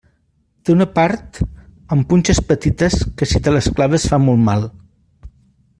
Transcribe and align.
Té 0.67 0.71
una 0.77 0.87
part 0.93 1.39
amb 1.97 2.07
punxes 2.13 2.41
petites 2.53 2.97
que 3.21 3.29
si 3.35 3.45
te 3.49 3.55
les 3.57 3.69
claves 3.81 4.11
fa 4.15 4.21
molt 4.29 4.45
mal. 4.49 4.71